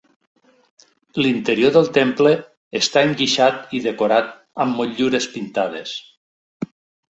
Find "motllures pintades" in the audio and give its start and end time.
4.83-5.97